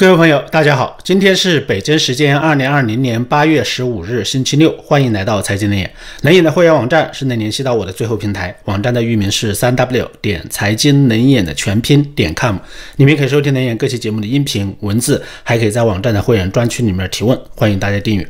[0.00, 5.92] 各位朋友，大家好，今天是北京时间二零二零年八月十五日，星期六，欢迎来到财经能眼。
[6.22, 12.56] 能眼的会员网站是能联系到我的最后平台，网站的域名是三 w 点财经能眼的全拼点 com，
[12.96, 18.26] 里面可以收听能眼各期节目的音频文字，还可以在网站的会员专区里面提问，欢迎大家订阅。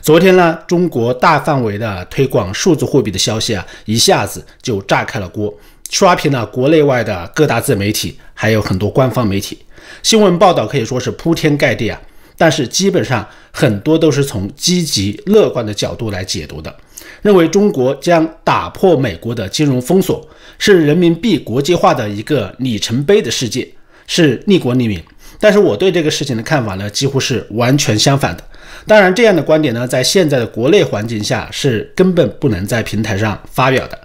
[0.00, 5.52] 昨天呢，中国大范围的推广数字货币的消息啊，一下子就炸开了锅，
[5.90, 9.58] 刷屏了国内外的各大自媒体，还有很多官方媒体。
[10.02, 12.00] 新闻报道可以说是铺天盖地啊，
[12.36, 16.74] 但是基本上很多都是从积极乐观的角度来解读的，
[17.22, 20.26] 认为中国将打破美国的金融封锁，
[20.58, 23.66] 是人民币国际化的一个里程碑的事件，
[24.06, 25.02] 是利国利民。
[25.38, 28.44] 但是我对这个事情的看法呢，几乎是完全相反的。
[28.86, 33.98] 当然，这样的观点呢，在现在的国内环境下是根本不能在平台上发表的。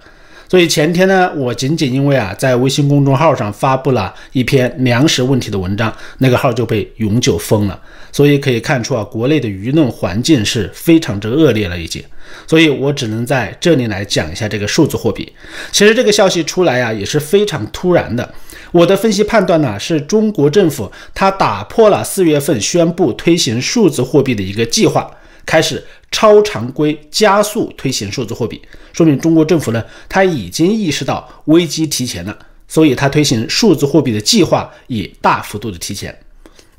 [0.48, 7.80] 所以前天呢，我仅仅因为啊，在微信公众号上发布了一篇粮食问题的文章，那个号就被永久封了。
[8.12, 12.02] 所以可以看出啊，国内的舆论环境是非常之恶劣了已经。
[12.46, 15.30] 所以我只能在这里来讲一下这个数字货币。
[15.72, 18.32] 其实这个消息出来啊，也是非常突然的。
[18.72, 25.10] 我的分析判断呢，是中国政府它打破了四月份宣布推行数字货币的一个计划。
[25.44, 25.82] 开始
[26.16, 28.58] 超常规加速推行数字货币，
[28.94, 32.34] 说明中国政府呢，他已经意识到危机提前了，
[32.66, 36.18] 所以他推行数字货币的计划也大幅度的提前。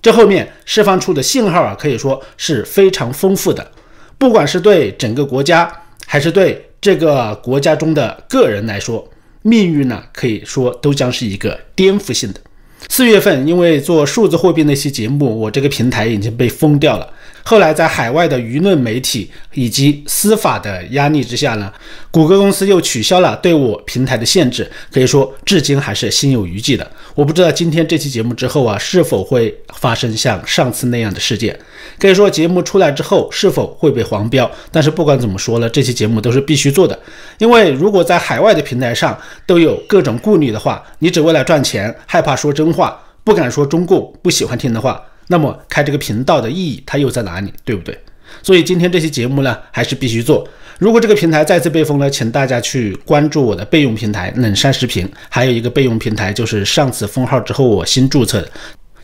[0.02, 3.72] 这后面释放出的信号啊，可以说是非常丰富的，
[4.18, 5.72] 不管是对整个国家，
[6.08, 9.08] 还是对这个国家中的个人来说，
[9.44, 12.42] 命运呢，可以说都将是一个颠覆性的。
[12.90, 17.08] 四月份，因为做数字货币那期节目，我这个平台已经被封掉了。
[17.48, 21.72] 后来，在海外的舆论媒体以及司法的压力之下呢，
[22.12, 26.86] 谷歌公司又取消了对我平台的限制，可以说至今还是心有余悸的。
[27.16, 31.58] 我不知道今天这期节目之后啊，是否会发生像上次那样的事件。
[31.98, 34.52] 可以说节目出来之后是否会被黄标？
[34.70, 37.00] 但是不管怎么说呢，这期节目都是必须做的，
[37.38, 45.02] 因为如果在海外的平台上都有各种顾虑的话，你只为了赚钱，害怕说真话，不敢说中共不喜欢听的话。
[45.28, 47.98] 那么开这个频道的意义它又在哪里，对不对？
[48.44, 50.48] 所以今天这期节目呢，还是必须做。
[50.80, 58.50] 如果这个平台再次被封了，请大家去关注我的备用平台冷山视频，还有一个备用平台就是上次封号之后我新注册的，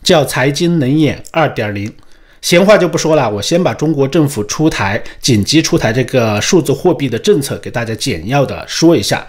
[0.02, 1.92] 叫财经冷眼二点零。
[2.42, 9.26] 闲话就不说了，我先把中国政府出台紧急出台这个数字货币的政策给大家简要的说一下。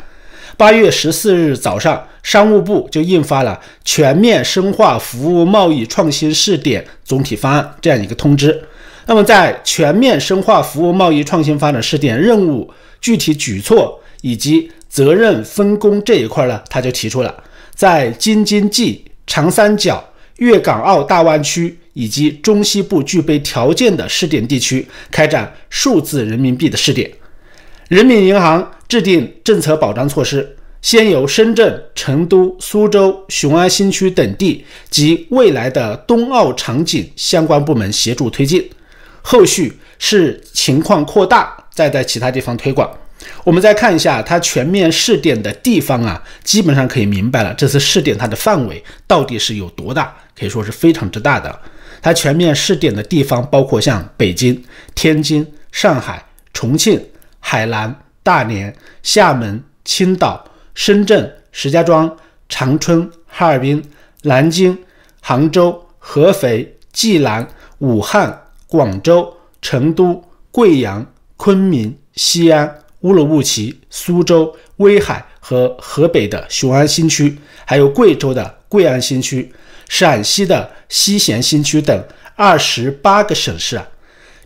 [0.58, 8.64] 八月十四日早上，商务部就印发了《全面深化服务贸易创新试点总体方案》这样一个通知。
[9.08, 17.44] 那么，在全面深化服务贸易创新发展试点任务具体举措以及责任分工这一块呢，他就提出了，
[17.76, 20.04] 在京津冀、长三角、
[20.38, 27.12] 粤港澳大湾区以及中西部具备条件的试点地区开展数字人民币的试点。
[27.88, 38.68] 人民银行制定政策保障措施，先由深圳、成都、苏州、雄安新区等地及未来的冬奥场景相关部门协助推进，
[39.22, 42.90] 后续视情况扩大，再在其他地方推广。
[43.44, 51.59] 我们再看一下它全面试点的地方啊，基本上可以明白了，这次试点它的范围到底是有多大，可以说是非常之大的。
[52.02, 54.63] 它全面试点的地方包括像北京、
[54.96, 57.00] 天津、上海、重庆。
[57.48, 62.18] 海南、大连、厦门、青岛、深圳、石家庄、
[62.50, 63.88] 长春、哈尔滨、
[64.24, 64.76] 南京、
[65.22, 67.48] 杭州、合肥、济南、
[67.78, 71.06] 武汉、广州、成都、贵阳、
[71.38, 79.54] 昆明、西安、乌鲁木齐、苏州、威海和河北的雄安新区，还有贵州的贵安新区、
[79.88, 82.04] 陕西的西咸新区等
[82.36, 83.88] 二十八个省市啊。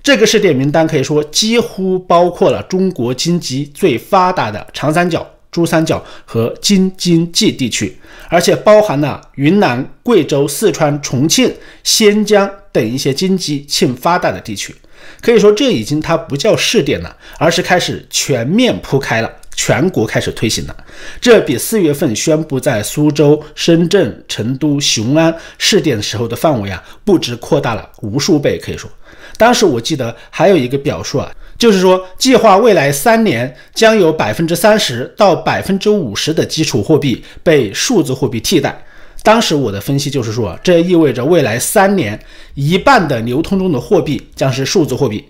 [0.02, 7.98] 这个试点名单可以说几乎包括了中国经济最发达的长三角、珠三角和京津冀地区，
[8.30, 14.74] 而且包含了云南、贵州、四川、重庆、新疆等一些经济欠发达的地区。
[15.22, 20.76] 可以说，这已经它不叫试点了，而是开始全面铺开了，全国开始推行了。
[21.20, 28.58] 这比四月份宣布在苏州、深圳、成都、雄安试点时候的范围啊，不止扩大了无数倍。
[28.58, 28.90] 可以说。
[29.40, 38.84] 当时我记得还有一个表述啊，就是说计划未来三年将有百分之三十到百分之五十的基础货币被数字货币替代。
[39.24, 42.20] 当时我的分析就是说，这意味着未来三年
[42.54, 45.24] 一半的流通中的货币将是数字货币。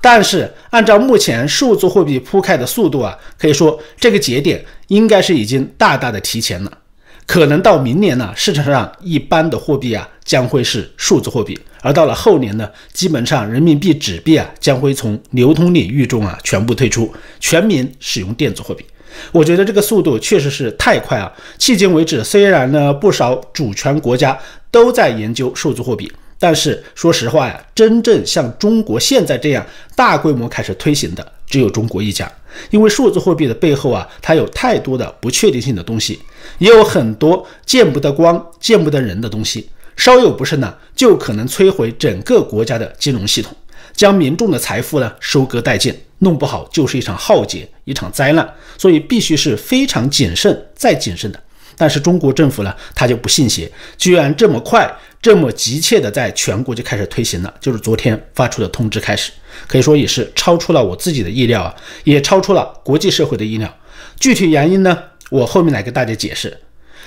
[0.00, 6.78] 但是按照目前数字货币铺开的速度啊，可以说这个节点应该是已经大大的提前了。
[7.26, 18.84] 可能到明年呢，市场上一般的货币啊将会是数字货币，而到了后年呢，基本上人民币纸币啊将会从流通领域中啊全部退出，全民使用电子货币。
[19.30, 21.30] 我觉得这个速度确实是太快啊！
[21.58, 24.38] 迄今为止，虽然呢不少主权国家
[24.70, 29.64] 都在研究数字货币，但是说实话呀，真正像中国现在这样
[29.94, 32.30] 大规模开始推行的，只有中国一家。
[32.70, 36.18] 因为数字货币的背后啊，它有太多的不确定性的东西，
[36.58, 43.54] 也有很多见不得光、见不得人的东西，稍有不慎呢，就可能摧毁整个国家的金融系统，
[43.94, 45.94] 将民众的财富呢收割殆尽。
[46.18, 51.42] 弄不好就是一场浩劫，一场灾难，所以必须是非常谨慎再谨慎的。
[51.76, 54.88] 但是中国政府呢，他就不信邪，居然这么快、
[55.20, 57.52] 这么急切的在全国就开始推行了。
[57.60, 59.32] 就是昨天发出的通知开始，
[59.66, 63.76] 可以说也是超出了我自己的意料啊，也超出了国际社会的意料。
[64.18, 64.98] 具体原因呢，
[65.30, 66.56] 我后面来给大家解释。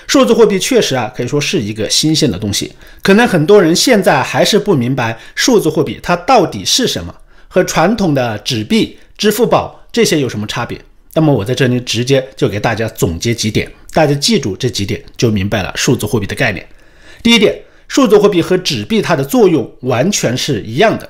[0.08, 2.72] 数字货币确实啊，可以说是一个新鲜的东西，
[3.02, 7.14] 可能很多人现在还是不明白数字货币它到底是什么，
[7.48, 8.98] 和传统的纸币。
[9.18, 10.78] 支付宝这些有什么差别？
[11.14, 16.68] 那么我在这里直接就给大家总结几点，大家记住这几点就明白了数字货币的概念。
[17.24, 17.58] 第一点，
[17.88, 21.10] 数字货币和纸币它的作用完全是一样的。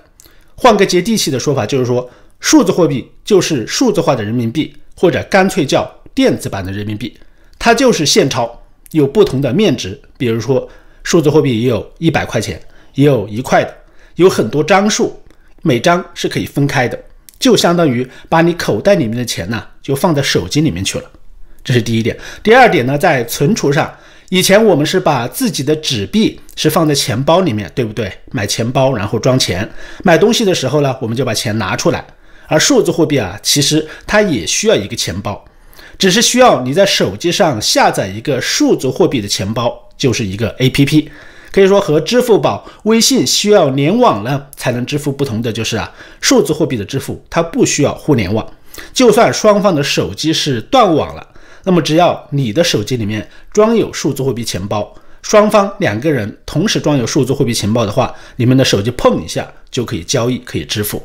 [0.56, 2.10] 换个接地气的说法，就是说
[2.40, 7.18] 数字货币就是数字化的人民币，或者干脆叫电子版的人民币，
[7.60, 8.50] 它就是现钞，
[8.92, 10.00] 有不同的面值。
[10.18, 10.68] 比如说
[11.04, 12.62] 数字货币也有一百块钱，
[12.94, 13.76] 也有一块的，
[14.16, 15.22] 有很多张数，
[15.62, 16.98] 每张是可以分开的。
[17.38, 21.12] 就相当于把你口袋里面的钱呢，就放在手机里面去了，
[21.64, 22.18] 这是第一点。
[22.42, 23.94] 第二点呢，在存储上，
[24.30, 28.12] 以前我们是把自己的纸币是放在钱包里面，对不对？
[28.32, 29.70] 买钱包然后装钱，
[30.04, 32.06] 买东西的时候呢，我们就把钱拿出来。
[32.48, 35.44] 而数字货币啊，其实它也需要一个钱包，
[35.98, 41.08] 只是需要你在手机上下载一个数字货币的钱包，就是一个 APP。
[41.52, 45.90] 可以说和支付宝、微信需要联网了才能支付不同的就是啊，
[46.20, 48.46] 数字货币的支付它不需要互联网，
[48.94, 51.26] 就算双方的手机是断网了，
[51.66, 61.04] 那么只要你的手机里面装有数字货币钱包，双方两个人同时装有数字货币钱包的话，你们的手机碰一下就可以交易，可以支付。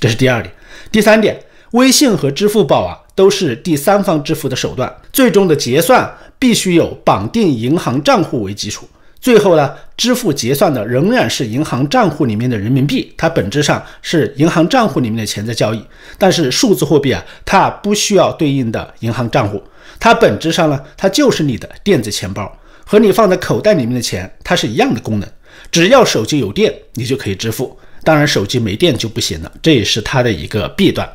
[0.00, 0.52] 这是第二点。
[0.90, 1.38] 第三点，
[1.72, 8.88] 微信和支付宝啊都是第三方支付的手段，最终的结算必须有绑定银行账户为基础。
[9.20, 15.84] 最后呢，支付结算的仍然是银行账户里面的人民币，它本质上是银行账户里面的钱在交易。
[16.16, 19.62] 但是数字货币啊，它不需要对应的银行账户，
[20.00, 25.28] 它本质上呢，它就是你的电子钱包，和你放在口袋里面的钱它是一样的功能。
[25.70, 27.78] 只要手机有电，你就可以支付。
[28.02, 31.06] 当然，手机没电就不行了，这也是它的一个弊端。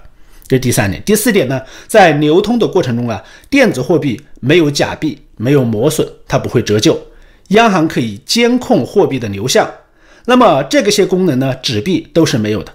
[0.48, 6.96] 这第三点，第四点呢，在流通的过程中啊，电子货币没有假币，没有磨损，它不会折旧。
[7.50, 9.68] 央行可以监控货币的流向，
[10.26, 12.72] 那么这个些功能呢，纸币都是没有的。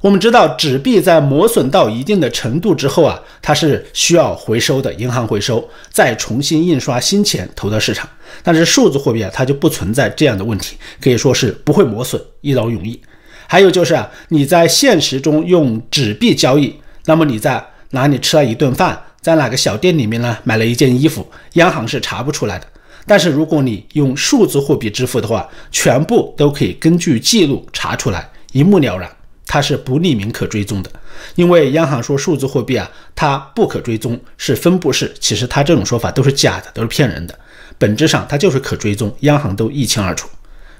[0.00, 8.08] 我们知道，纸币在磨损到一定的程度之后啊，它是需要回收的，银行回收，再重新印刷新钱投到市场。
[8.42, 12.98] 但是数字货币啊，它就不存在这样的问题，可以说是不会磨损，一劳永逸。
[13.46, 16.74] 还有就是啊，你在现实中用纸币交易，
[17.04, 22.66] 那么你在哪里吃了一顿饭，在哪个小店里面呢买了一件衣服，央行是查不出来的。
[23.06, 29.10] 但是如果你用数字货币支付的话，全部都可以根据记录查出来，一目了然，
[29.50, 30.90] 它是不匿名可追踪的。
[31.34, 37.36] 因为央行说数字货币啊，它不可追踪，是分布式，其实它这种说法都是假的，都是骗人的。
[37.76, 40.28] 本质上它就是可追踪，央行都一清二楚。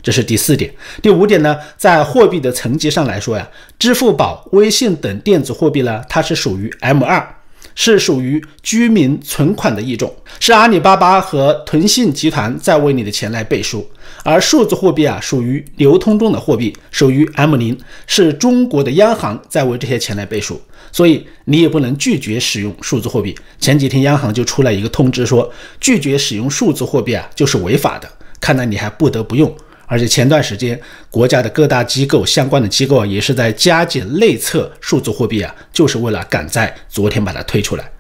[0.00, 0.72] 这是第四点。
[1.02, 7.34] 第五点呢，在货币的层级上来说呀，支付宝、微信等电子货币呢，它是属于 M 二。
[7.74, 13.88] 是属于居民存款的一种，是阿里巴巴和腾讯集团在为你的钱来背书，
[14.24, 20.60] 而数字货币啊属于流通中的货币，属于 M 零，是中国的央行在为这些钱来背书，
[20.92, 23.34] 所以你也不能拒绝使用数字货币。
[23.58, 25.50] 前几天央行就出来一个通知说，
[25.80, 28.10] 拒绝使用数字货币啊就是违法的，
[28.40, 29.54] 看来你还不得不用。
[29.90, 30.80] 而且前段时间，
[31.10, 37.90] 国家的各大机构、相关的机构啊，也是在加紧内测数字货币啊，就是为了赶在昨天把它推出来。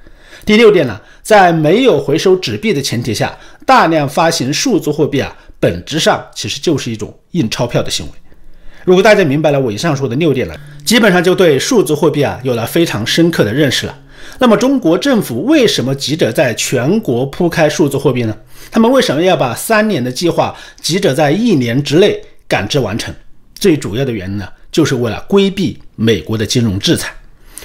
[0.46, 8.12] 第六点呢，在没有回收纸币的前提下，大量发行数字货币啊，本质上其实就是一种印钞票的行为。
[8.84, 13.98] 如果大家明白了我以上说的六点了，基本上就对数字货币啊有了非常深刻的认识了。
[14.38, 18.36] 那么中国政府为什么急着在全国铺开数字货币呢？
[18.70, 23.14] 他们为什么要把三年的计划急着在一年之内赶制完成？
[23.54, 27.12] 最主要的原因呢，就是为了规避美国的金融制裁。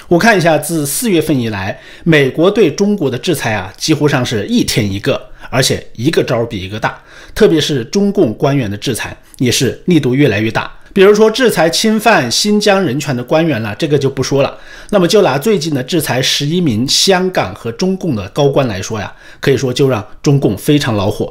[0.08, 7.02] 我看一下，自四月份以来，美国对中国的制裁啊，几乎上是一天一个，而且一个招比一个大。
[7.34, 10.70] 特别是中共官员的制裁，也是力度越来越大。
[10.96, 14.56] 比如说制裁侵犯新疆人权的官员了，这个就不说了。
[14.88, 21.30] 那么就拿最近的制裁十一名香港和中共的高官来说呀，可以说就让中共非常恼火。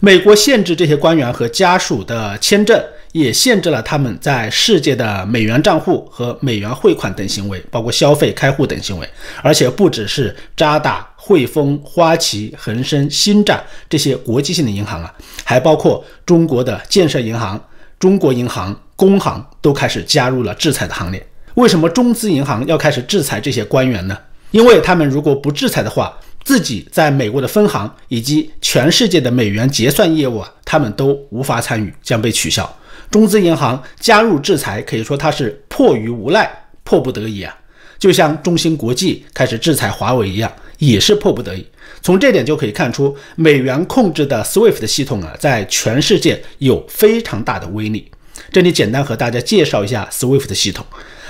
[0.00, 2.82] 美国限制这些官员和家属的签证。
[3.12, 9.06] 也限制了他们在世界的美元账户和美元汇款等行为，包括消费、开户等行为。
[9.42, 15.12] 而且不只是渣打、汇丰、花旗、恒生、新展这些国际性的银行啊，
[15.44, 17.62] 还包括中国的建设银行、
[17.98, 21.20] 中国银行、工行都开始加入了制裁的行列。
[21.54, 24.16] 为什么中资银行要开始制裁这些官员呢？
[24.52, 32.72] 因为他们如果不制裁的话，自己在美国的分行以及全世界的美元结算业务啊，他们都无法参与，将被取消。
[33.10, 36.48] 中资银行加入制裁，可以说它是迫于无奈、
[36.84, 37.52] 迫不得已啊，
[37.98, 41.66] 就像中芯国际开始制裁华为一样，也是迫不得已。
[42.02, 48.08] 从这点就可以看出，美元控制的 SWIFT 系统啊，在全世界有非常大的威力。
[48.50, 50.84] 这里简单和大家介绍一下 SWIFT 系统。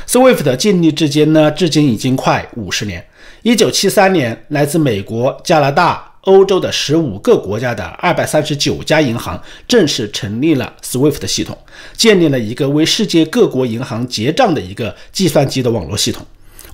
[0.06, 3.04] SWIFT 的建立至今呢，至今已经快五十年。
[3.42, 6.08] 一九七三年，来自美国、加拿大。
[6.22, 11.58] 欧洲的十五个国家的二百三十九家银行正式成立了 SWIFT 系统，
[11.96, 16.24] 建立了一个为世界各国银行结账的一个计算机的网络系统。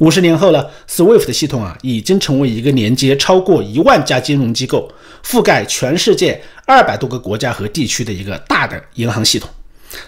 [0.01, 4.87] 五十年后呢，SWIFT 的系统啊已经成为一个连接超过一万家金融机构、
[5.25, 9.49] 覆盖全世界二百多个国家和地区的一个大的银行系统。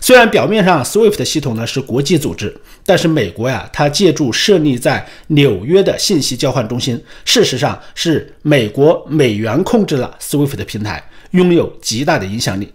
[0.00, 12.72] 虽然表面上 SWIFT 系统呢是国际组织，但是美国呀，它借助设立在纽约的信息交换中心，事实上是美国美元控制了 SWIFT 的平台，拥有极大的影响力。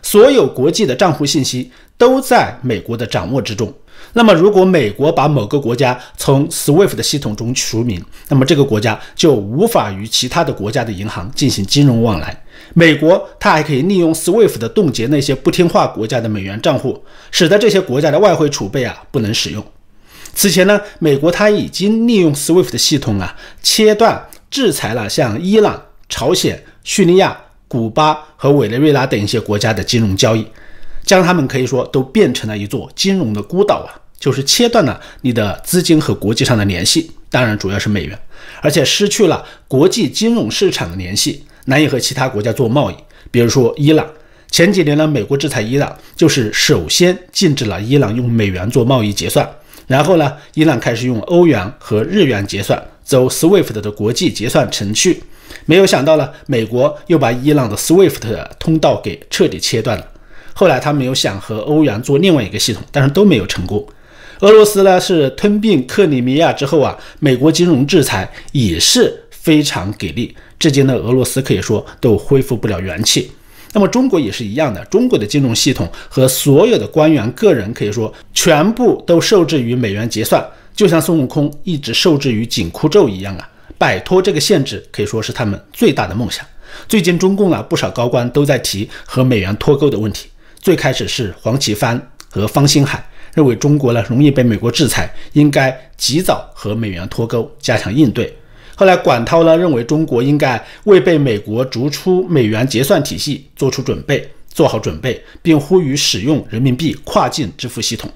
[0.00, 3.72] 所有国际的账户信息都在美国的掌握之中。
[4.12, 12.43] 那么，如果美国把某个国家从 SWIFT 的系统中除名，那么这个国家就无法与其他的国家的银行进行金融往来。
[12.72, 19.64] 美国它还可以利用 SWIFT 的冻结那些不听话国家的美元账户，使得这些国家的外汇储备啊不能使用。
[20.34, 27.36] 此前呢，美国它已经利用 SWIFT 的系统啊切断制裁了像伊朗、朝鲜、叙利亚、
[27.68, 30.44] 古巴和委内瑞拉等一些国家的金融交易，
[31.04, 38.18] 将他们可以说都变成了一座金融的孤岛啊，就是切断了你的资金和国际上的联系，当然主要是美元，
[38.60, 41.44] 而且失去了国际金融市场的联系。
[41.66, 42.94] 难以和其他国家做贸易，
[43.30, 44.06] 比如说伊朗。
[44.50, 49.48] 前几年呢，美国制裁伊朗，就是首先禁止了伊朗用美元做贸易结算，
[49.88, 55.20] 然后呢，伊朗开始用欧元和日元结算，走 SWIFT 的国际结算程序。
[55.66, 60.06] 没有想到呢，美国又把伊朗的 SWIFT 通道给彻底切断了。
[60.52, 63.84] 后来他们又想和欧元做另外一个系统，但是都没有成功。
[64.40, 69.23] 俄罗斯呢，是吞并克里米亚之后啊，美国金融制裁也是。
[69.44, 73.30] 非常给力，至今的俄罗斯可以说都恢复不了元气。
[73.74, 80.42] 那么中国也是一样的，中国的金融系统和所有的官员个人可以说全部都受制于美元结算，
[80.74, 83.46] 就像孙悟空一直受制于紧箍咒一样啊！
[83.76, 86.42] 摆脱这个限制可以说是他们最大的梦想。
[86.88, 90.28] 最近中共啊不少高官都在提和美元脱钩的问题。
[90.58, 98.34] 最开始是黄奇帆和方星海认为中国呢容易被美国制裁，应该及早和美元脱钩，加强应对。
[98.76, 108.10] 后来，管涛呢认为中国应该为被美国逐出美元结算体系做出准备，做好准备，并呼吁使用人民币跨境支付系统。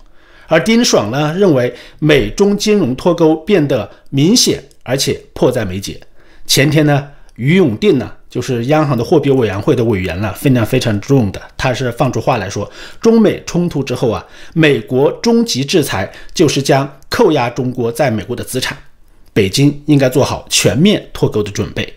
[0.48, 6.00] 而丁爽呢认为美中金融脱钩变得明显，而且迫在眉睫。
[6.46, 12.68] 前天呢，于永定呢就是央行的货币委员会的委员了，分量非常重的，他是放出话来说，
[13.00, 14.24] 中美冲突之后啊，
[14.54, 18.76] 美国终极制裁就是将扣押中国在美国的资产。
[19.38, 21.94] 北京应该做好全面脱钩的准备。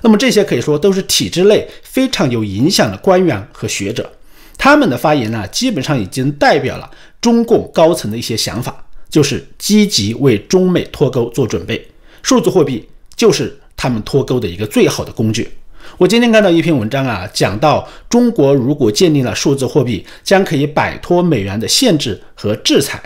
[0.00, 4.10] 那么这些可以说都是体制内非常有影响的官员和学者，
[4.56, 11.86] 他们的发言呢，基本上已经代表了中共高层的一些想法，就是积极为中美脱钩做准备。
[12.22, 15.50] 数字货币就是他们脱钩的一个最好的工具。
[15.98, 22.98] 我今天看到一篇文章啊，讲到中国如果建立了数字货币，将可以摆脱美元的限制和制裁。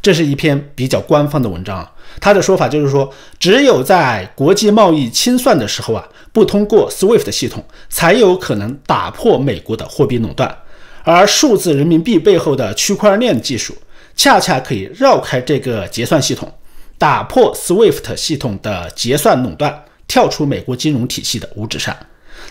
[0.00, 1.90] 这是一篇比较官方的文章啊。
[2.20, 10.56] 他的说法就是说，只有在国际贸易清算的时候啊，不通过 SWIFT 系统，才有可能打破美国的货币垄断。
[11.04, 13.74] 而数字人民币背后的区块链技术，
[14.16, 16.52] 恰恰可以绕开这个结算系统，
[16.98, 21.96] 打破 SWIFT 系统的结算垄断，跳出美国金融体系的五指山。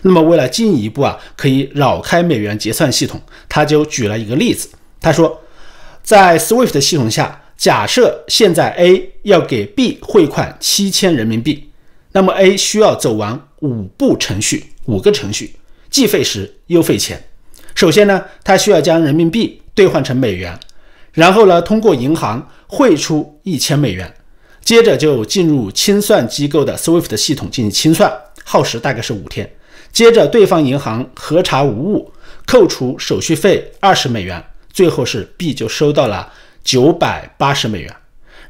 [0.01, 4.69] 那么，为了进一步啊，可以绕开美元结算系统，他就举了一个例子，
[5.01, 5.39] 他说，
[6.07, 7.41] 在 SWIFT 系统下。
[7.57, 11.69] 假设现在 A 要给 B 汇款七千人民币，
[12.13, 15.55] 那么 A 需要走完五步程序，五个程序，
[15.89, 17.21] 既费时又费钱。
[17.75, 20.57] 首先呢，他需要将人民币兑换成美元，
[21.11, 24.13] 然后呢，通过银行汇出一千美元，
[24.63, 28.09] 接着就进入清算机构的 SWIFT 系统进行清算，
[28.45, 29.51] 耗时大概是五天。
[29.91, 32.13] 接着对方银行核查无误，
[32.45, 34.41] 扣除手续费二十美元，
[34.77, 36.31] 最后是 B 就收到了。
[36.67, 37.95] 九百八十美元，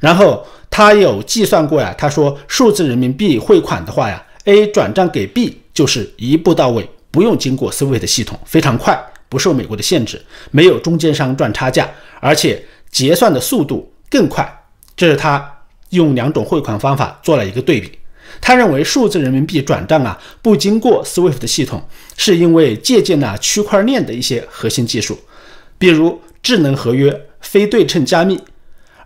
[0.00, 10.20] 然后他有计算过呀，他说数字人民币汇款的话呀，A 转账给 B 就是一步到位，不用经过 SWIFT 系统，非常快，不受美国的限制，
[10.50, 14.64] 没有中间商赚差价，而且结算的速度更快。
[14.96, 17.92] 这是他用两种汇款方法做了一个对比。
[18.40, 21.80] 他认为数字人民币转账啊不经过 SWIFT 系统，
[22.16, 25.16] 是因为借鉴了区块链的一些核心技术，
[25.78, 27.24] 比如智能合约。
[27.40, 28.38] 非对称加密，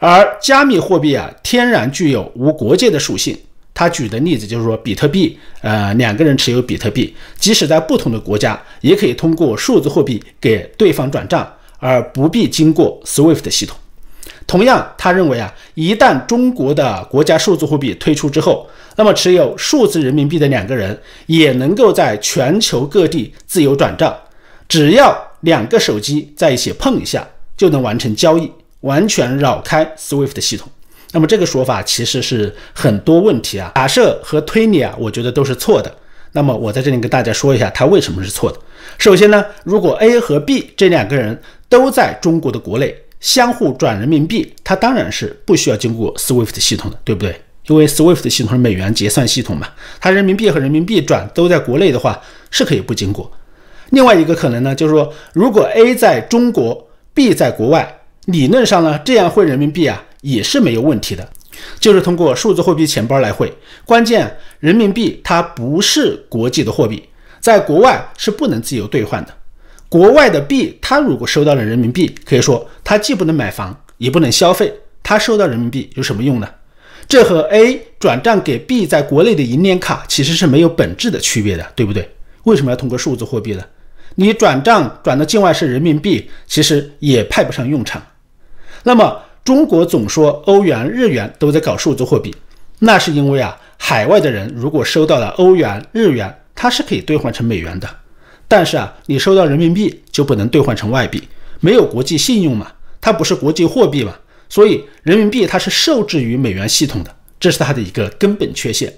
[0.01, 3.37] 而加密货币啊，天然具有无国界的属性。
[3.75, 11.47] 他举的例子就是说，比特币，呃，两个人持有比特币，即使在不同的国家，也可以通过数字货币给对方转账，
[11.79, 13.77] 而不必经过 SWIFT 系统。
[14.47, 24.17] 同样，他认为啊，一旦中国的国家数字货币推出之后，那么持有数字人民币的两个人也能够在全球各地自由转账，
[24.67, 27.25] 只要两个手机在一起碰一下。
[27.55, 30.69] 就能完成交易，完全绕开 SWIFT 系统。
[31.13, 35.95] 那么这个说法其实是很多问题啊，假设和推理啊，我觉得都是错的。
[36.33, 38.59] 那么我在这里跟大家说一下，它为什么是错的。
[38.99, 47.41] 首先呢，如果 A 和 B 这两个人都在中国的国内相互转人民币，它当然是不需要经过 SWIFT 系统的，对不对？
[47.69, 49.69] 因为 SWIFT 系统是美元结算系统嘛，
[50.01, 52.21] 它人民币和人民币转都在国内的话，
[52.51, 53.31] 是可以不经过。
[53.93, 56.89] 另外一个可能呢，就是说如果 A 在中国。
[57.15, 61.29] ，B 在国外，理论上呢，这样汇人民币啊也是没有问题的，
[61.79, 63.53] 就是通过数字货币钱包来汇。
[63.85, 67.07] 关键人民币它不是国际的货币，
[67.39, 69.35] 在国外是不能自由兑换的。
[69.91, 74.73] 国外的币，它如果收到了人民币，可以说它既不能买房，也不能消费，
[75.03, 76.49] 它收到人民币有什么用呢？
[77.07, 82.09] 这和 A 转账给 B 在国内的银联卡其实是没有本质的区别的，对不对？
[82.45, 83.63] 为什么要通过数字货币呢？
[84.15, 88.03] 你转账转到境外是人民币，其实也派不上用场。
[88.83, 92.35] 那么中国总说欧元、日元都在搞数字货币，
[92.81, 97.89] 那是因为啊，海外的人如果收到了欧元、日元，它是可以兑换成美元的。
[98.47, 101.23] 但是啊，你收到人民币就不能兑换成外币，
[101.61, 102.71] 没有国际信用嘛，
[103.01, 104.15] 它不是国际货币嘛，
[104.49, 108.93] 所以人民币它是受制于美元系统的，这是它的一个根本缺陷。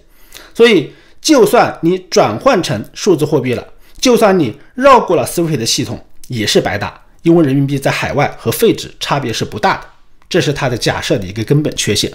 [0.53, 3.65] 所以就算你转换成数字货币了。
[4.05, 9.87] 就算你绕过了 SWIFT 的系统，也是白搭，因为人民币在海外和废纸差别是不大的，
[10.29, 12.13] 这是它的假设的一个根本缺陷。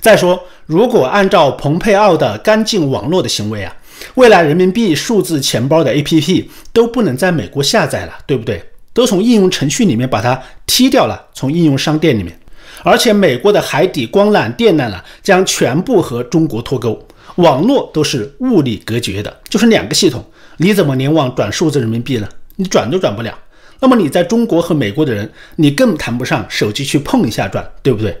[0.00, 3.74] 再说，如果按照蓬佩奥的干净网络的行为啊，
[4.14, 8.62] 未来人民币数字钱包的 APP 都不能在美国下载了，对不对？
[8.92, 12.38] 都从应用程序里面把它踢掉了，从应用商店里面，
[12.84, 20.24] 而且美国的海底光缆、电缆呢，将全部和中国脱钩，网络都是物理隔绝的，就是两个系统。
[20.58, 22.28] 你怎么联网转数字人民币呢？
[22.56, 23.36] 你转都转不了。
[23.78, 28.18] 那么你在中国和美国的人，你更谈不上手机去碰一下转，对不对？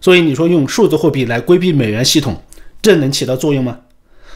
[0.00, 2.42] 所以你说用数字货币来规避美元系统，
[2.82, 3.78] 这能起到作用吗？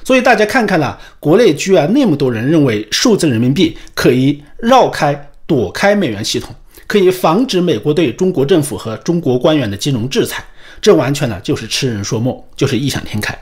[0.04, 6.54] 所以大家看看了，国内居然那么多人认为数字人民币可以绕开、躲开美元系统，
[6.86, 10.42] 可以防止美国对中国政府和中国官员的金融制裁，
[10.80, 13.36] 这完全呢就是痴人说梦，就是异想天开。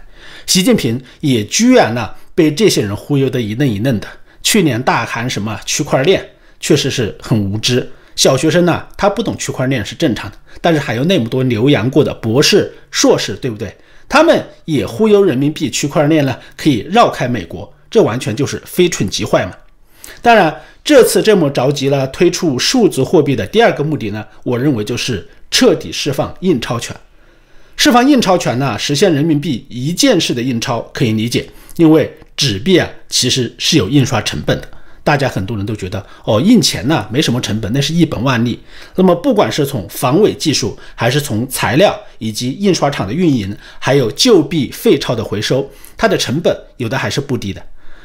[0.48, 2.10] 习近平也居然呢。
[2.34, 4.06] 被这些人忽悠得一愣一愣的。
[4.44, 6.24] 去年大喊什么区块链，
[6.60, 7.84] 确实是很无知。
[8.14, 10.36] 小学生呢，他不懂区块链是正常的。
[10.60, 13.76] 但是还有那么多留洋过的博士、硕士，对不对？
[14.08, 19.52] 他们也忽悠人民币区块链呢，可以绕开美国，这完全就是非蠢即坏嘛。
[20.22, 26.94] 当然，这次这么着急了推出数字货币的第二个目的呢，我认为就是彻底释放印钞权。
[27.78, 32.12] 释放印钞权呢，实现人民币一件式的印钞可以理解，因为。
[32.38, 34.68] 纸币啊，其实是有印刷成本的。
[35.02, 38.56] 大家很多人都觉得，哦，印钱呢没什么成本，那是一本万利。
[38.94, 47.60] 那么，不管是从防伪技术，还是从材料以及印刷厂的运营，还有旧币废钞的回收，它的成本有的还是不低的。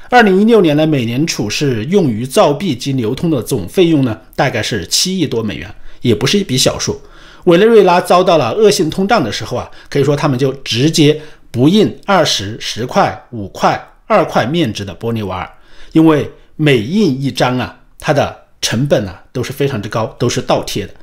[0.10, 7.00] 二零一六年呢，美联储是用于造币及流通的总费用呢，大概是七亿多美元，也不是一笔小数。
[7.46, 13.90] 委内瑞拉遭到了恶性通胀的时候啊，可以说他们就直接不印二十、十块、五块。
[14.06, 15.50] 二块面值的玻利瓦尔，
[15.94, 20.94] 因为每印一张啊，它的成本啊都是非常之高，都是倒贴的。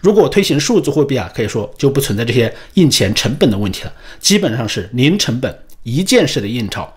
[0.00, 6.92] 如果推行数字货币啊，可以说就不存在这些印钱成本的问题了，基本上是零成本一键式的印钞，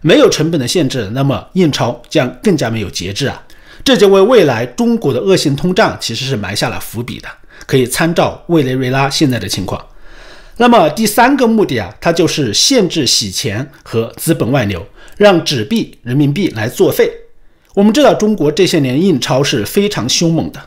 [0.00, 3.42] 没有成本的限制，那么印钞将更加没有节制啊，
[3.84, 7.28] 这就为未来中国的恶性通胀其实是埋下了伏笔的，
[7.66, 9.84] 可以参照委内瑞拉现在的情况。
[10.56, 17.10] 那么第三个目的啊，它就是限制洗钱和资本外流，让纸币人民币来作废。
[17.74, 20.60] 我们知道中国这些年印钞是非常凶猛的。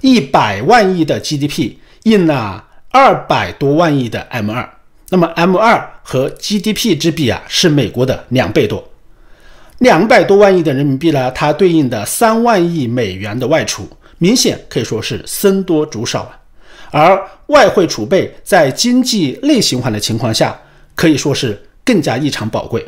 [0.00, 1.72] 一百万亿的 GDP
[2.04, 4.68] 印了二百多万亿的 M 二，
[5.10, 8.90] 那么 M 二和 GDP 之比啊是美国的两倍多，
[9.78, 13.88] 两百多万亿的人民币呢，它对应的三万亿美元的外出，
[14.22, 16.38] 明显可以说是僧多粥少啊。
[16.92, 20.56] 而外汇储备在经济内循环的情况下，
[20.94, 22.86] 可以说是更加异常宝贵，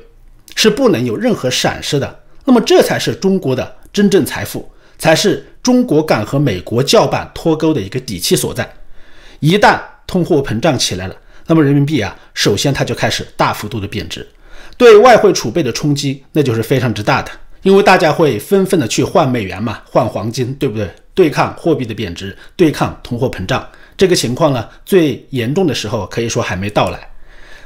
[0.54, 2.20] 是不能有任何闪失的。
[2.44, 4.70] 那么这才是中国的真正财富。
[4.96, 8.72] 才是中国敢和美国叫板脱钩的一个底气所在。
[9.40, 11.16] 一旦通货膨胀起来了，
[11.48, 14.24] 那么人民币啊，首先它就开始大幅度的贬值，
[14.76, 17.30] 对外汇储备的冲击那就是非常之大的。
[17.62, 20.88] 因为大家会纷纷的去换美元嘛，换黄金，对不对？
[21.14, 23.66] 对抗货币的贬值，对抗通货膨胀。
[23.96, 27.09] 这个情况呢，最严重的时候可以说还没到来。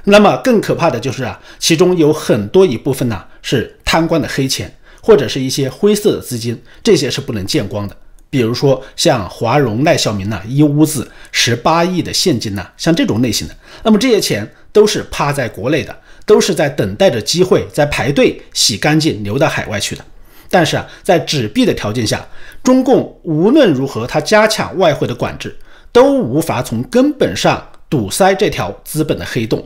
[0.05, 4.73] 那么更可怕的就是啊，其中有很多一部分呢是贪官的黑钱。
[5.01, 7.97] 或者是一些灰色的资金，这些是不能见光的。
[8.29, 20.05] 比如说像华融、赖小民呐，一屋子十八亿的现金呐，像这种类型的，那么这些钱都是趴在国内的，都是在等待着机会，在排队洗干净流到海外去的。
[20.51, 22.27] 但是啊，在纸币的条件下，
[22.63, 25.57] 中共无论如何，它加强外汇的管制，
[25.93, 29.65] 都无法从根本上堵塞这条资本的黑洞。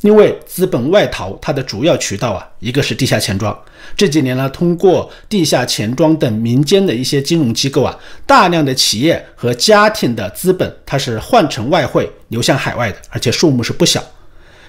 [0.00, 3.56] 因为资本外逃，它的主要渠道啊，一个是地下钱庄。
[3.96, 14.02] 这几年呢，通过地下钱庄等民间的一些金融机构啊，大量的企业和家庭的资本，它是换成外汇流向海外的，而且数目是不小。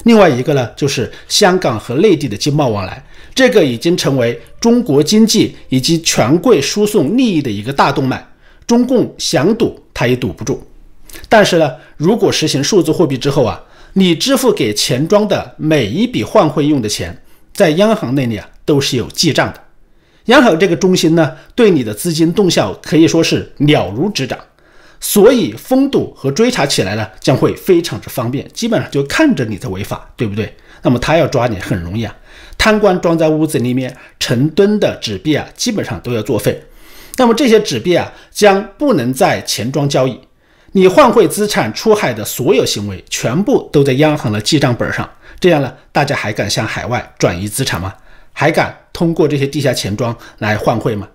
[0.04, 3.04] 另外一个呢，就是香港和内地的经贸往来，
[3.35, 8.27] 这个已经成为中国经济以及权贵输送利益的一个大动脉。
[8.65, 10.65] 中共想堵，他也堵不住。
[11.27, 13.61] 但是呢，如果实行数字货币之后啊，
[13.93, 17.21] 你支付给钱庄的每一笔换汇用的钱，
[17.53, 19.61] 在央行那里啊都是有记账的。
[20.25, 24.39] 央行这个中心呢，对你的资金动向可以说是了如指掌，
[24.99, 30.55] 所以封堵和追查起来呢，将会非常之方便，基本上就看着你在违法，对不对？
[30.81, 32.15] 那么他要抓你很容易啊，
[32.63, 36.63] 贪官装在屋子里面，成吨的纸币啊，基本上都要作废。
[37.17, 40.17] 那么这些纸币啊，将不能在钱庄交易。
[40.71, 45.08] 你换汇资产出海的所有行为，全部都在央行的记账本上。
[45.41, 47.93] 这样呢，大家还敢向海外转移资产吗？
[48.32, 51.06] 还敢通过这些地下钱庄来换汇吗？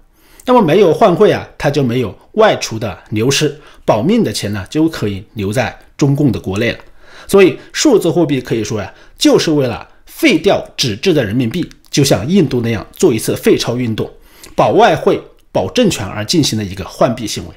[0.44, 6.78] 那么没有换汇啊，它就没有外出的流失，保命的钱呢就可以留在中共的国内了。
[7.26, 14.10] 所以，数字货币可以说呀，就是为了废掉纸质的人民币，就像印度那样做一次废钞运动，
[14.56, 17.54] 保外汇、保政权而进行的一个换币行为。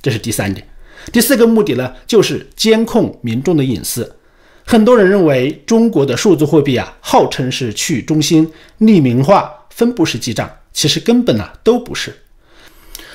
[0.00, 0.66] 这是第三点。
[1.12, 4.16] 第四个目的呢，就是监控民众的隐私。
[4.64, 12.16] 很多人认为中国的数字货币啊，号称是去中心、匿名化、分布式记账，其实根本呢都不是。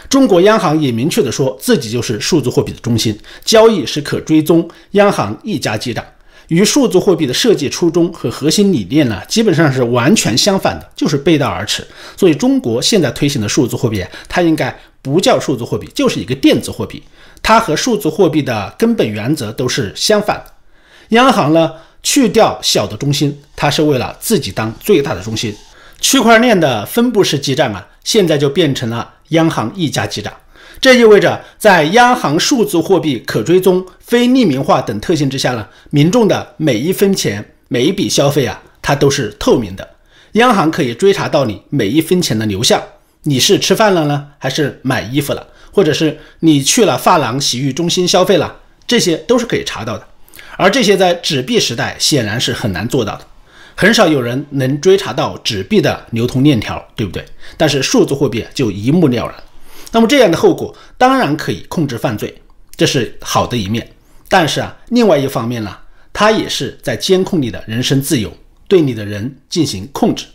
[0.08, 6.06] 中国央行也明确的说自己就是数字货币的中心，交易是可追踪，央行一家记账，
[6.48, 11.86] 与数字货币的设计初衷和核心理念呢，基本上是完全相反的，就是背道而驰。
[12.16, 17.02] 所以中国现在推行的数字货币，它应该不叫数字货币，就是一个电子货币。
[17.42, 20.46] 它和数字货币的根本原则都是相反的。
[21.10, 25.56] 央行呢去掉小的中心，它是为了自己当最大的中心。
[26.00, 30.32] 区块链的分布式记账啊，现在就变成了央行一家记账。
[30.82, 39.88] 这意味着，在央行数字货币可追踪、非匿名化等特性之下呢，民众的每一分钱、每一笔消费啊，它都是透明的。
[40.34, 42.82] 央行可以追查到你每一分钱的流向，
[43.24, 45.48] 你是吃饭了呢，还是买衣服了？
[45.72, 50.06] 或者是你去了发廊、洗浴中心消费了，这些都是可以查到的。
[50.58, 53.26] 而这些在纸币时代显然是很难做到的，
[53.76, 57.26] 很少有人能追查到纸币的流通链条，对不对？
[57.58, 59.36] 但是数字货币就一目了然。
[59.96, 62.36] 那么这样的后果当然可以控制犯罪，
[62.76, 63.90] 这是好的一面。
[64.28, 65.74] 但是啊，另外一方面呢，
[66.12, 68.30] 它也是在监控你的人身自由，
[68.68, 70.26] 对你的人进行控制。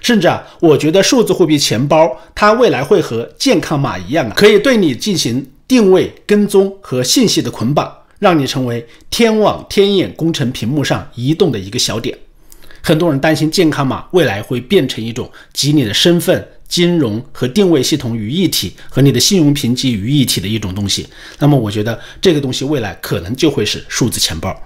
[0.00, 12.16] 甚至啊，我觉得数字货币钱包它未来会和健康码一样啊，可以对你进行定位、跟踪和信息的捆绑，让你成为天网天眼工程屏幕上移动的一个小点。
[12.80, 21.06] 很多人担心健康码未来会变成一种集你的身份、金融和定位系统于一体，和你的信用评级于一体的一种东西。
[21.40, 24.58] 那么，我觉得这个东西未来可能就会是数字钱包。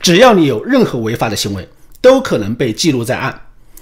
[0.00, 1.68] 只要你有任何违法的行为，
[2.00, 3.38] 都可能被记录在案。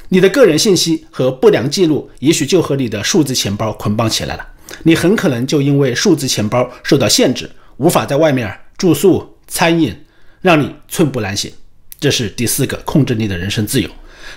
[0.09, 4.47] 你的个人信息和不良记录，也许就和你的数字钱包捆绑起来了。
[4.83, 9.97] 你很可能就因为数字钱包受到限制，无法在外面住宿、餐饮，
[10.41, 11.51] 让你寸步难行。
[12.01, 13.89] 这是第四个，控制你的人身自由。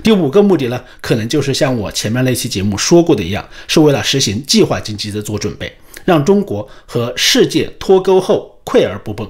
[0.02, 5.72] 第五个目的呢，可能就是像我前面那期节目说过的一样，是为了实行计划经济的做准备，
[6.06, 9.30] 让中国和世界脱钩后溃而不崩。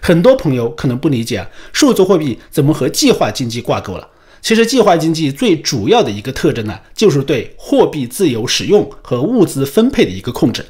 [0.00, 4.08] 很多朋友可能不理解啊，数字货币怎么和计划经济挂钩了？
[4.42, 10.62] 其实，计划经济最主要的一个特征呢，就是对货币自由使用和物资分配的一个控制。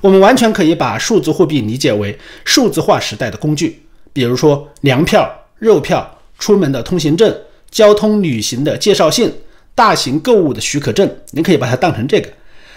[0.00, 3.82] 我们完全可以把数字货币理解为数字化时代的工具，
[4.14, 7.34] 比如说粮票、肉票、出门的通行证、
[7.72, 9.32] 交通旅行的介绍信、
[9.74, 12.28] 大型购物的许可证，你可以把它当成这个。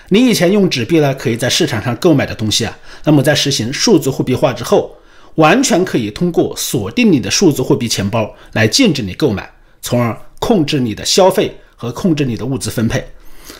[0.09, 4.95] 你以前用纸币呢，可以在市场上购买的东西啊，那么在实行数字货币化之后。
[5.35, 13.05] 完全可以通过锁定你的数字货币钱包来禁止你购买，从而控制你的消费和控制你的物资分配。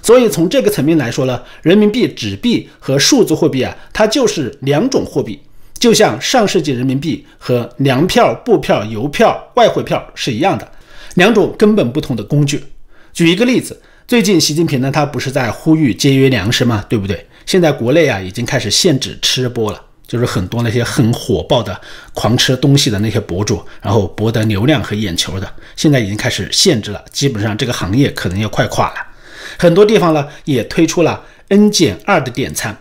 [0.01, 5.37] 所以从这个层面来说呢，人民币纸币和数字货币啊，它就是两种货币，
[5.77, 10.71] 就像上世纪人民币和粮票、布票、邮票、外汇票是一样的，
[11.15, 12.63] 两种根本不同的工具。
[13.11, 16.85] 举一个例子，最近习近平呢，他不是在呼吁节约粮食吗？
[16.87, 17.27] 对不对？
[17.45, 19.81] 现在国内啊，已经开始限制吃播了。
[20.07, 21.81] 就是很多那些很火爆的
[22.13, 28.95] 狂吃东西的那些博主，然后博得流量和眼球的，现在已经开始限制了，基本上这个行业可能要快垮了。
[29.57, 32.77] 很多地方呢也推出了 N 减二的点餐，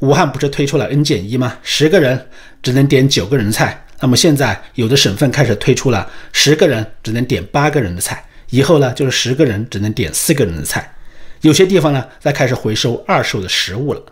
[0.00, 1.56] 武汉不是推出了 N 减一吗？
[1.62, 2.26] 十个人
[2.62, 3.85] 只能点九个人菜。
[4.00, 10.94] 那么现在有的省份开始推出了十个人只能点八个人的菜，以后呢就是十个人只能点四个人的菜。
[11.40, 14.02] 有些地方呢在开始回收二手的食物了。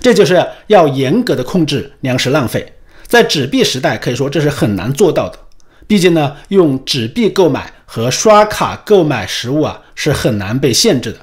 [0.00, 2.72] 这就是要严格的控制粮食浪费，
[3.06, 5.38] 在纸币时代可以说这是很难做到的。
[5.86, 11.18] 毕竟呢，用纸币购买和刷卡购买食物啊是很难被限制的。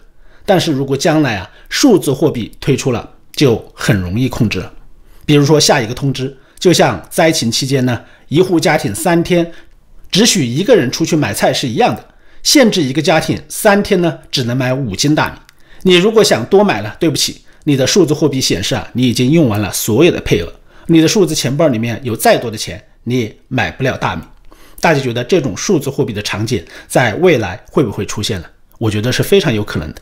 [0.46, 4.74] 但是如果将来啊数字货币推出了，就很容易控制了。
[5.26, 9.52] 比如说下一个通知，就像灾情期间呢，一户家庭三天
[10.10, 12.04] 只许一个人出去买菜是一样的，
[12.42, 15.38] 限制一个家庭三天呢只能买五斤大米。
[15.84, 17.42] 你如果想多买了，对不起。
[17.66, 20.52] 你的数字货币显示啊，你已经用完了所有的配额。
[20.88, 24.24] 你的数字钱包里面有再多的钱，你也买不了大米。
[24.80, 28.48] 大家觉得这种数字货币的场景在未来会不会出现呢？
[28.80, 30.02] 我觉得是非常有可能的。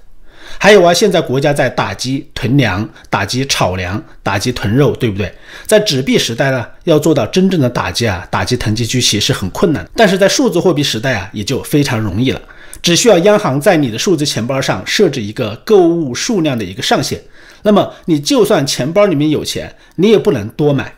[0.57, 5.33] 还有啊，现在国家在打击囤粮、打击炒粮、打击囤肉，对不对？
[5.65, 9.85] 在纸币时代呢，要做到真正的打击啊，打击囤积居奇是很困难。
[9.95, 12.41] 但是在数字货币时代啊，也就非常容易了。
[12.81, 17.21] 只需要央行在你的数字钱包上设置一个购物数量的一个上限。
[17.63, 20.93] 那么你就算钱包里面有钱，你也不能多买，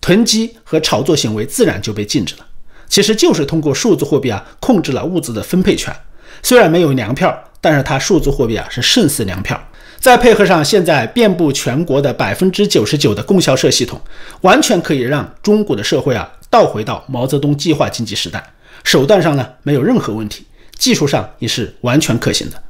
[0.00, 2.46] 囤积和炒作行为自然就被禁止了。
[2.88, 5.94] 其实就是通过数字货币啊，控制了物资的分配权。
[6.42, 9.58] 虽然没有粮票，但是它数字货币啊是胜似粮票。
[9.98, 13.98] 再配合上现在遍布全国的百分之九十九的供销社系统，
[14.42, 18.44] 完全可以让中国的社会啊倒回到毛泽东计划经济时代。
[18.84, 20.44] 手段上呢没有任何问题，
[20.78, 22.62] 技术上也是完全可行的。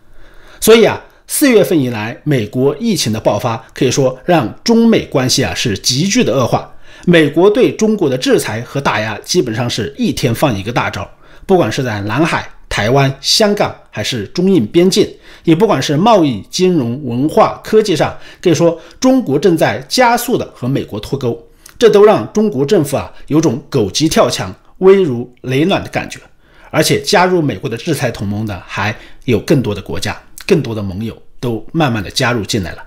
[0.61, 1.02] 所以啊。
[1.26, 6.70] 四月份以来，美国疫情的爆发可以说让中美关系啊是急剧的恶化。
[7.07, 11.11] 美国对中国的制裁和打压基本上是一天放一个大招，
[11.46, 15.08] 不管是在南海、台湾、香港，还是中印边境，
[15.44, 21.40] 也不管是贸易、金融、文化、科技上，可以说中国正在加速的和美国脱钩。
[21.78, 26.18] 这都让中国政府啊有种狗急跳墙、危如累卵的感觉。
[26.72, 28.92] 而且加入美国的制裁同盟的还
[29.26, 30.20] 有更多的国家。
[30.44, 32.82] 更多的盟友都慢慢的加入进来了，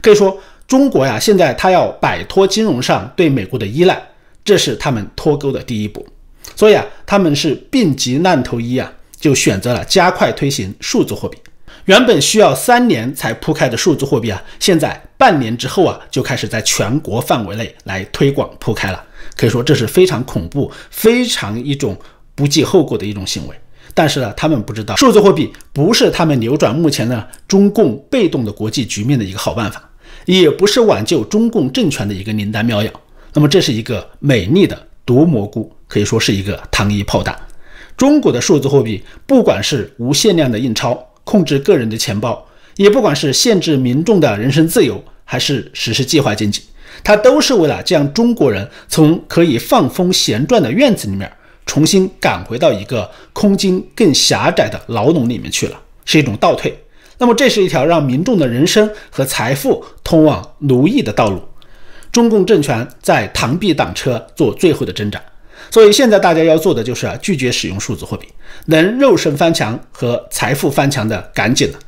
[0.00, 4.00] 可以说中国呀，现在它要摆脱金融上对美国的依赖，
[4.44, 6.06] 这是他们脱钩的第一步。
[6.54, 8.90] 所以啊，他们是病急难投医啊，
[9.22, 11.38] 就选择了加快推行数字货币。
[11.84, 19.02] 原本需要三年才铺开的数字货币啊，现在半年之后啊，就开始在全国范围内来推广铺开了。
[19.36, 21.96] 可以说这是非常恐怖、非常一种
[22.34, 23.54] 不计后果的一种行为。
[23.94, 29.88] 但是呢，他们不知道数字货币不是他们扭转目前的中共被动的国际局面的一个好办法，
[30.24, 32.90] 也不是挽救中共政权的一个灵丹妙药。
[33.32, 37.36] 那么这是一个美丽的毒蘑菇，可以说是一个糖衣炮弹。
[37.96, 46.62] 中国的数字货币，不管是无限量的印钞、控制个人的钱包，也不管是限制民众的人身自由，还是实施计划经济，
[47.04, 51.30] 它都是为了将中国人从可以放风闲转的院子里面。
[51.64, 56.76] 重新赶回到一个空间更狭窄的牢笼里面去了，是一种倒退。
[57.18, 61.40] 那么这是一条让民众的人生和财富通往奴役的道路。
[62.10, 65.22] 中共政权在螳臂挡车，做最后的挣扎。
[65.72, 68.28] 所以现在大家要做的就是拒绝使用数字货币，
[68.66, 71.78] 能肉身翻墙和财富翻墙的赶紧了，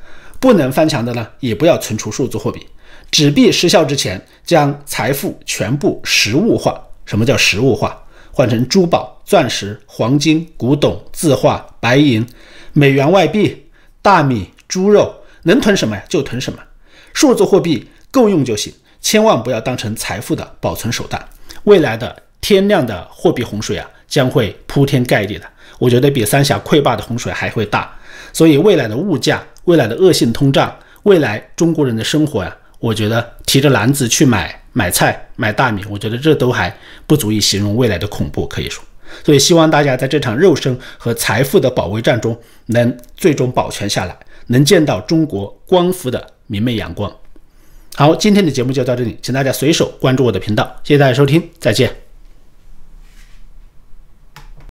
[0.40, 2.66] 不能翻墙的呢，也不要存储数字货币。
[3.10, 6.82] 纸币失效之前，将财富全部实物化。
[7.04, 8.02] 什么叫实物化？
[8.32, 12.26] 换成珠宝、钻石、黄金、古董、字画、白银、
[12.72, 13.66] 美元、外币、
[14.00, 16.58] 大米、猪肉，能囤什么呀就囤什么。
[17.12, 21.22] 数字货币够用就行，千万不要当成财富的保存手段。
[21.64, 22.23] 未来的。
[22.44, 25.46] 天量的货币洪水啊，将会铺天盖地的，
[25.78, 27.90] 我觉得比三峡溃坝的洪水还会大。
[28.34, 36.76] 所以未来的物价，未来的恶性通胀，未来中国人的生活呀，我觉得提着篮子去买买菜、买大米，我觉得这都还
[37.06, 38.84] 不足以形容未来的恐怖，可以说。
[39.24, 44.14] 所以希望大家在这场肉身和财富的保卫战中，能最终保全下来，
[44.48, 47.10] 能见到中国光复的明媚阳光。
[47.94, 52.03] 好，今天的节目就到这里，请大家随手关注我的频道，谢谢大家收听，再见。